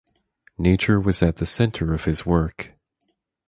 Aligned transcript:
Nature 0.57 0.99
was 0.99 1.21
at 1.21 1.35
the 1.37 1.45
centre 1.45 1.93
of 1.93 2.05
his 2.05 2.25
work. 2.25 2.73